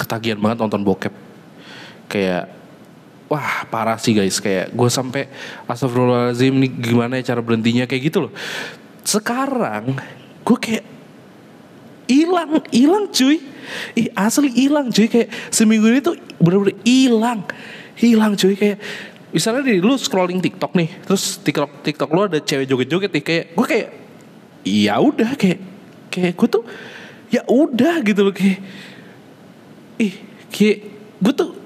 [0.00, 1.12] ketagihan banget nonton bokep.
[2.08, 2.62] Kayak
[3.32, 5.24] wah parah sih guys kayak gue sampai
[5.64, 8.32] astagfirullahaladzim nih gimana ya cara berhentinya kayak gitu loh
[9.08, 9.96] sekarang
[10.44, 10.84] gue kayak
[12.12, 13.40] hilang hilang cuy.
[13.96, 15.08] Ih asli hilang cuy.
[15.08, 17.40] Kayak seminggu ini tuh bener-bener hilang.
[17.96, 18.52] Hilang cuy.
[18.52, 18.78] Kayak
[19.32, 23.44] misalnya di lu scrolling TikTok nih terus TikTok TikTok lu ada cewek joget-joget nih kayak
[23.56, 23.88] gue kayak
[24.60, 25.58] ya udah kayak
[26.12, 26.64] kayak gue tuh
[27.32, 28.60] ya udah gitu loh kayak.
[29.96, 30.14] Ih
[30.52, 30.78] kayak
[31.16, 31.61] gue tuh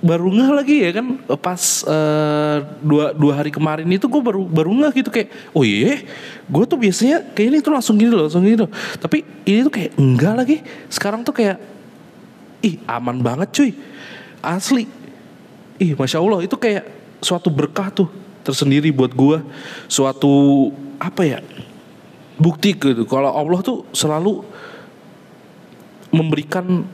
[0.00, 4.72] baru ngeh lagi ya kan pas uh, dua dua hari kemarin itu gue baru baru
[4.72, 6.00] ngeh gitu kayak oh iya
[6.48, 8.72] gue tuh biasanya kayak ini tuh langsung gini loh langsung gini loh.
[8.96, 10.56] Tapi ini tuh kayak enggak lagi.
[10.88, 11.60] Sekarang tuh kayak
[12.64, 13.70] ih aman banget cuy.
[14.40, 14.88] Asli.
[15.76, 16.88] Ih masya allah itu kayak
[17.20, 18.08] suatu berkah tuh
[18.40, 19.44] tersendiri buat gue
[19.84, 20.32] suatu
[20.96, 21.38] apa ya
[22.40, 24.40] bukti gitu kalau Allah tuh selalu
[26.08, 26.88] memberikan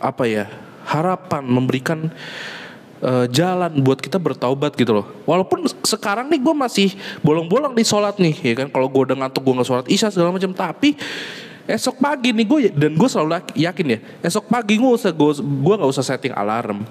[0.00, 0.48] apa ya
[0.88, 2.08] harapan, memberikan
[3.04, 5.06] uh, jalan buat kita bertaubat gitu loh.
[5.28, 6.88] Walaupun sekarang nih gue masih
[7.20, 8.72] bolong-bolong di sholat nih, ya kan.
[8.72, 10.96] Kalau gue udah ngantuk gue nggak sholat isya segala macam, tapi
[11.68, 15.74] esok pagi nih gue dan gue selalu yakin ya, esok pagi gue usah gue gue
[15.76, 16.88] nggak usah setting alarm.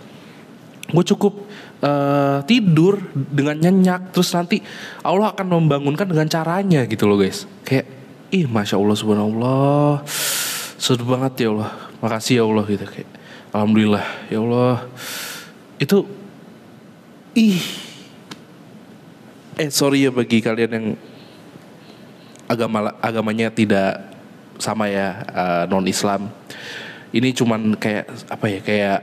[0.88, 1.44] Gue cukup
[1.84, 4.64] uh, tidur dengan nyenyak, terus nanti
[5.04, 7.44] Allah akan membangunkan dengan caranya gitu loh guys.
[7.68, 7.90] Kayak,
[8.32, 10.08] ih masya Allah subhanallah,
[10.80, 13.17] sedih banget ya Allah, makasih ya Allah gitu kayak
[13.58, 14.06] Alhamdulillah.
[14.30, 14.86] Ya Allah.
[15.82, 16.06] Itu
[17.34, 17.58] ih.
[19.58, 20.88] Eh sorry ya bagi kalian yang
[22.46, 24.06] agama agamanya tidak
[24.62, 26.30] sama ya uh, non Islam
[27.12, 29.00] ini cuman kayak apa ya kayak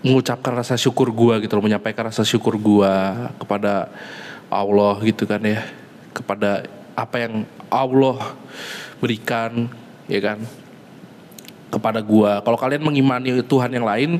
[0.00, 3.92] mengucapkan rasa syukur gua gitu loh menyampaikan rasa syukur gua kepada
[4.48, 5.60] Allah gitu kan ya.
[6.16, 6.64] Kepada
[6.96, 8.32] apa yang Allah
[8.96, 9.68] berikan
[10.08, 10.40] ya kan
[11.70, 12.42] kepada gua.
[12.42, 14.18] Kalau kalian mengimani Tuhan yang lain,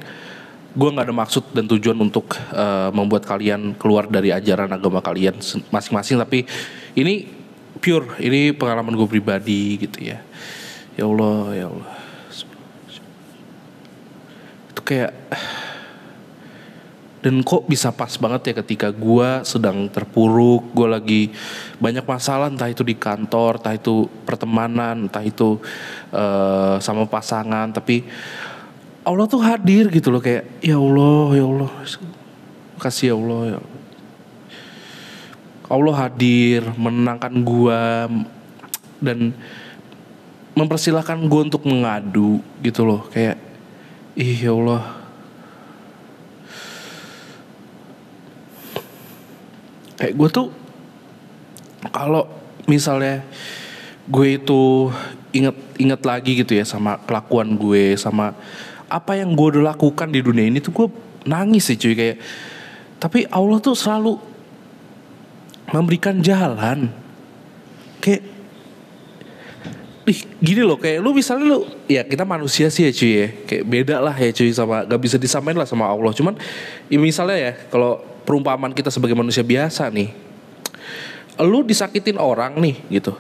[0.71, 5.37] gue nggak ada maksud dan tujuan untuk eh, membuat kalian keluar dari ajaran agama kalian
[5.75, 6.17] masing-masing.
[6.23, 6.47] Tapi
[6.95, 7.27] ini
[7.83, 10.23] pure ini pengalaman gue pribadi gitu ya.
[10.95, 11.93] Ya Allah ya Allah.
[14.71, 15.13] Itu kayak
[17.21, 21.23] dan kok bisa pas banget ya ketika gue sedang terpuruk gue lagi
[21.77, 25.61] banyak masalah entah itu di kantor entah itu pertemanan entah itu
[26.17, 28.09] eh, sama pasangan tapi
[29.05, 31.71] Allah tuh hadir gitu loh kayak ya Allah ya Allah
[32.81, 33.81] kasih ya Allah ya Allah.
[35.71, 37.83] Allah hadir menenangkan gue
[38.99, 39.19] dan
[40.57, 43.39] mempersilahkan gue untuk mengadu gitu loh kayak
[44.19, 45.00] ih ya Allah
[50.01, 50.49] kayak gue tuh
[51.93, 52.25] kalau
[52.65, 53.21] misalnya
[54.09, 54.91] gue itu
[55.31, 58.35] inget inget lagi gitu ya sama kelakuan gue sama
[58.91, 60.89] apa yang gue udah lakukan di dunia ini tuh gue
[61.25, 61.95] nangis sih cuy.
[61.95, 62.17] Kayak
[63.01, 64.19] tapi Allah tuh selalu
[65.71, 66.91] memberikan jalan.
[68.03, 68.43] Kayak
[70.09, 73.29] Ih, gini loh kayak lu misalnya lu ya kita manusia sih ya cuy ya.
[73.47, 76.11] Kayak beda lah ya cuy sama gak bisa disamain lah sama Allah.
[76.11, 76.35] Cuman
[76.91, 80.13] ya misalnya ya kalau perumpamaan kita sebagai manusia biasa nih.
[81.41, 83.17] Lu disakitin orang nih gitu.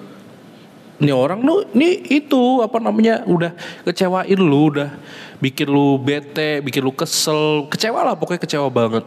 [1.00, 3.56] Ini orang lu ini itu apa namanya udah
[3.88, 4.92] kecewain lu udah
[5.40, 7.64] bikin lu bete bikin lu kesel.
[7.72, 9.04] Kecewa lah pokoknya kecewa banget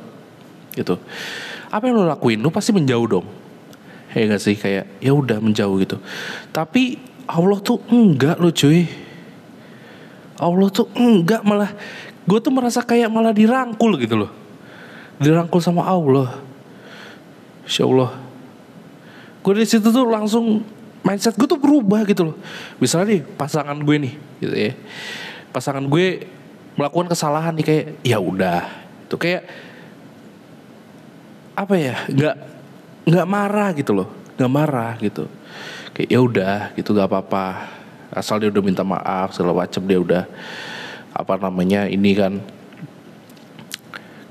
[0.73, 0.97] gitu.
[1.69, 2.41] Apa yang lu lakuin?
[2.41, 3.27] Lu pasti menjauh dong.
[4.13, 4.58] Ya gak sih?
[4.58, 6.01] Kayak ya udah menjauh gitu.
[6.49, 6.97] Tapi
[7.29, 8.89] Allah tuh enggak lo cuy.
[10.41, 11.71] Allah tuh enggak malah
[12.23, 14.42] gue tuh merasa kayak malah dirangkul gitu loh
[15.21, 16.39] dirangkul sama Allah.
[17.63, 18.23] Insya Allah
[19.43, 20.63] gue di situ tuh langsung
[21.04, 22.36] mindset gue tuh berubah gitu loh.
[22.80, 24.71] Misalnya nih pasangan gue nih gitu ya.
[25.52, 26.26] Pasangan gue
[26.80, 28.63] melakukan kesalahan nih kayak ya udah.
[29.06, 29.43] Itu kayak
[31.54, 32.36] apa ya nggak
[33.04, 34.10] nggak marah gitu loh.
[34.39, 35.28] Nggak marah gitu.
[35.93, 37.69] Kayak ya udah gitu gak apa-apa.
[38.10, 40.23] Asal dia udah minta maaf segala macam dia udah
[41.13, 42.41] apa namanya ini kan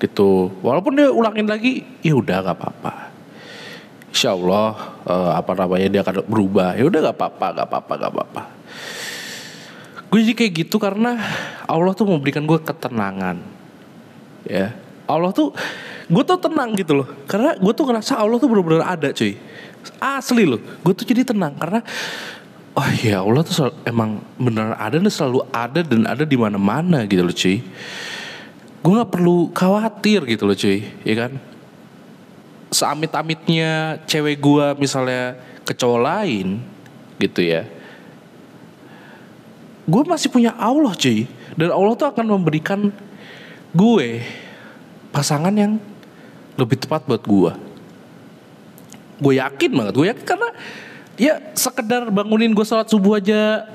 [0.03, 0.51] gitu.
[0.61, 2.93] Walaupun dia ulangin lagi ya udah gak apa-apa.
[4.11, 6.75] Insya Allah eh, apa namanya dia akan berubah.
[6.75, 8.43] Ya udah gak apa-apa gak apa-apa gak apa-apa.
[10.12, 11.17] Gue jadi kayak gitu karena
[11.65, 13.41] Allah tuh memberikan gue ketenangan.
[14.45, 14.75] Ya.
[15.07, 15.55] Allah tuh
[16.11, 17.09] gue tuh tenang gitu loh.
[17.31, 19.38] Karena gue tuh ngerasa Allah tuh benar-benar ada cuy.
[20.03, 20.61] Asli loh.
[20.85, 21.81] Gue tuh jadi tenang karena
[22.77, 24.11] oh ya Allah tuh selalu- emang
[24.41, 27.61] beneran ada dan selalu ada dan ada di mana-mana gitu loh cuy
[28.83, 31.33] gue nggak perlu khawatir gitu loh cuy ya kan?
[32.73, 36.59] Seamit-amitnya cewek gue misalnya ke cowok lain
[37.23, 37.68] gitu ya.
[39.87, 41.29] Gue masih punya Allah cuy.
[41.53, 42.88] Dan Allah tuh akan memberikan
[43.77, 44.25] gue
[45.12, 45.77] pasangan yang
[46.57, 47.53] lebih tepat buat gue
[49.23, 50.49] gue yakin banget gue yakin karena
[51.14, 53.71] ya sekedar bangunin gue sholat subuh aja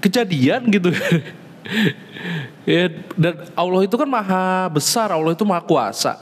[0.00, 0.88] kejadian gitu
[2.66, 6.18] ya dan Allah itu kan maha besar Allah itu maha kuasa.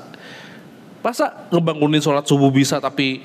[1.05, 3.21] Masa ngebangunin sholat subuh bisa tapi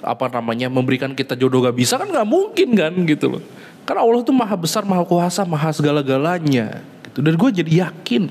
[0.00, 3.42] apa namanya memberikan kita jodoh gak bisa kan nggak mungkin kan gitu loh.
[3.84, 7.18] Karena Allah itu maha besar maha kuasa maha segala-galanya gitu.
[7.24, 8.28] Dan gue jadi yakin.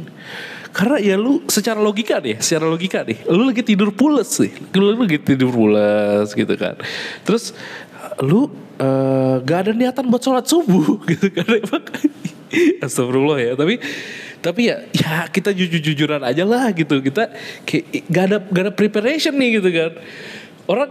[0.70, 4.54] Karena ya lu secara logika deh secara logika deh lu lagi tidur pules sih.
[4.78, 6.78] Lu lagi tidur pules gitu kan.
[7.26, 7.58] Terus
[8.22, 11.46] lu eh, gak ada niatan buat sholat subuh gitu kan
[12.86, 13.52] Astagfirullah ya.
[13.58, 13.80] Tapi
[14.38, 17.00] tapi ya ya kita jujur jujuran aja lah gitu.
[17.02, 17.32] Kita
[17.68, 19.92] kayak gak ada gak ada preparation nih gitu kan.
[20.68, 20.90] Orang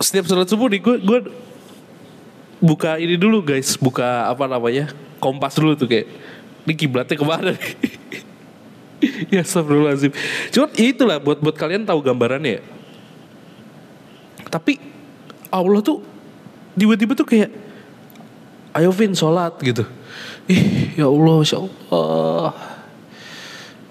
[0.00, 1.18] setiap sholat subuh nih gue gue
[2.60, 6.08] buka ini dulu guys buka apa namanya kompas dulu tuh kayak
[6.64, 7.52] ini kiblatnya ke mana
[9.34, 10.12] ya astagfirullahaladzim.
[10.52, 12.60] Cuman itulah buat buat kalian tahu gambarannya.
[12.60, 12.62] Ya
[14.50, 14.82] tapi
[15.48, 16.02] Allah tuh
[16.74, 17.50] tiba-tiba tuh kayak
[18.74, 19.86] ayo Vin sholat gitu
[20.50, 20.62] ih
[20.98, 22.50] ya Allah Masya Allah.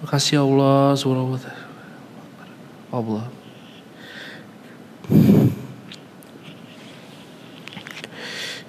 [0.03, 1.39] Makasih ya Allah subhanahu
[2.91, 3.25] Allah.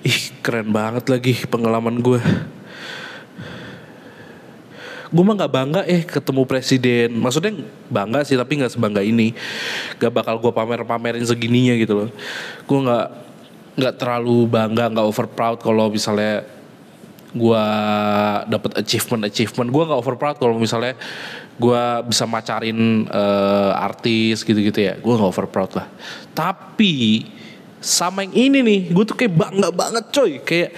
[0.01, 2.21] Ih keren banget lagi pengalaman gue.
[5.11, 7.19] Gue mah nggak bangga eh ketemu presiden.
[7.19, 9.35] Maksudnya bangga sih tapi nggak sebangga ini.
[9.99, 12.09] Gak bakal gue pamer pamerin segininya gitu loh.
[12.65, 13.07] Gue nggak
[13.75, 16.47] nggak terlalu bangga nggak over proud kalau misalnya
[17.31, 17.65] gue
[18.51, 19.69] dapet achievement achievement.
[19.71, 20.99] Gue nggak over proud kalau misalnya
[21.61, 24.95] gue bisa macarin eh, artis gitu-gitu ya.
[24.99, 25.87] Gue nggak over proud lah.
[26.35, 27.27] Tapi
[27.81, 30.43] sama yang ini nih gue tuh kayak bangga banget coy.
[30.43, 30.75] Kayak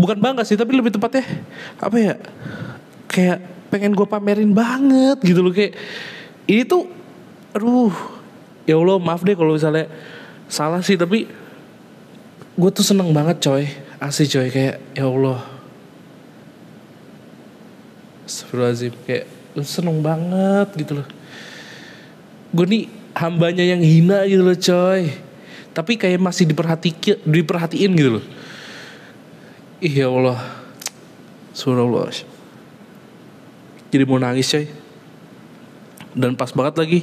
[0.00, 1.28] bukan bangga sih tapi lebih tepatnya
[1.76, 2.14] apa ya
[3.04, 5.52] kayak pengen gue pamerin banget gitu loh.
[5.52, 5.76] Kayak
[6.48, 6.88] ini tuh
[7.52, 7.92] aduh
[8.64, 9.90] ya Allah maaf deh kalau misalnya
[10.50, 11.26] salah sih tapi
[12.60, 13.64] gue tuh seneng banget coy
[14.00, 15.44] asli coy kayak ya Allah.
[18.24, 19.24] Astagfirullahaladzim kayak
[19.60, 21.06] seneng banget gitu loh.
[22.50, 25.12] Gue nih hambanya yang hina gitu loh coy.
[25.70, 28.24] Tapi kayak masih diperhatiin diperhatiin gitu loh.
[29.84, 30.40] Ih ya Allah.
[33.92, 34.66] Jadi mau nangis coy.
[36.16, 37.00] Dan pas banget lagi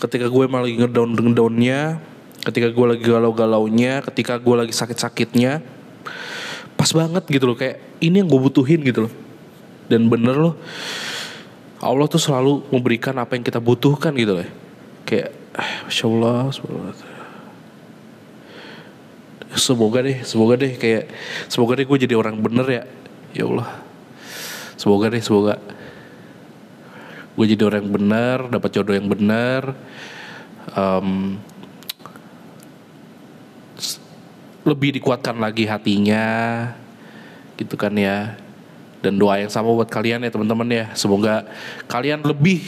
[0.00, 2.02] ketika gue malah lagi ngedown ngedownnya
[2.42, 5.62] ketika gue lagi galau-galaunya ketika gue lagi sakit-sakitnya
[6.76, 9.12] pas banget gitu loh kayak ini yang gue butuhin gitu loh.
[9.90, 10.54] Dan bener loh
[11.82, 14.48] Allah tuh selalu memberikan apa yang kita butuhkan gitu loh
[15.02, 16.38] kayak ah, Masya Allah
[19.52, 21.12] semoga deh semoga deh kayak
[21.50, 22.84] semoga deh gue jadi orang bener ya.
[23.32, 23.68] Ya Allah.
[24.80, 25.60] Semoga deh semoga
[27.32, 29.72] gue jadi orang yang bener dapat jodoh yang bener
[30.76, 31.40] um,
[34.62, 36.26] lebih dikuatkan lagi hatinya
[37.58, 38.38] gitu kan ya.
[39.02, 40.86] Dan doa yang sama buat kalian ya teman-teman ya.
[40.94, 41.42] Semoga
[41.90, 42.62] kalian lebih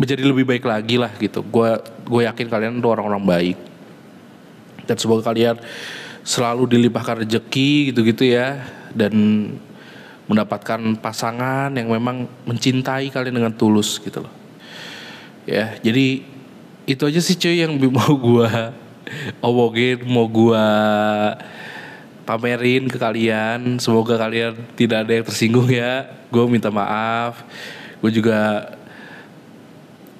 [0.00, 1.44] menjadi lebih baik lagi lah gitu.
[1.44, 1.76] Gue
[2.08, 3.58] gue yakin kalian tuh orang-orang baik.
[4.88, 5.60] Dan semoga kalian
[6.24, 8.64] selalu dilimpahkan rezeki gitu-gitu ya.
[8.96, 9.12] Dan
[10.24, 14.32] mendapatkan pasangan yang memang mencintai kalian dengan tulus gitu loh.
[15.44, 16.24] Ya jadi
[16.88, 18.48] itu aja sih cuy yang mau gue
[19.40, 20.66] omongin mau gue
[22.24, 23.76] pamerin ke kalian.
[23.78, 26.08] Semoga kalian tidak ada yang tersinggung ya.
[26.32, 27.44] Gue minta maaf.
[28.00, 28.72] Gue juga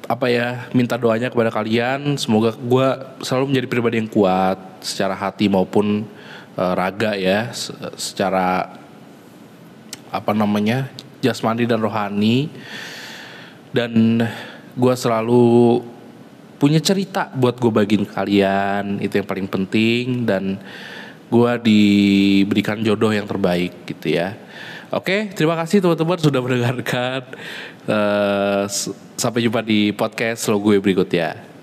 [0.04, 2.20] apa ya minta doanya kepada kalian.
[2.20, 2.86] Semoga gue
[3.24, 6.04] selalu menjadi pribadi yang kuat secara hati maupun
[6.60, 7.50] uh, raga ya
[7.96, 8.76] secara
[10.12, 10.92] apa namanya
[11.24, 12.52] jasmani dan rohani.
[13.74, 14.22] Dan
[14.78, 15.82] gue selalu
[16.64, 19.04] punya cerita buat gue bagiin kalian.
[19.04, 20.56] Itu yang paling penting dan
[21.28, 24.32] gue diberikan jodoh yang terbaik gitu ya.
[24.88, 27.20] Oke terima kasih teman-teman sudah mendengarkan.
[27.84, 28.64] Uh,
[29.20, 31.53] sampai jumpa di podcast lo gue berikutnya